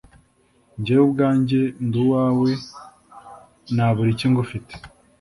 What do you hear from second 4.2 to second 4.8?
ngufite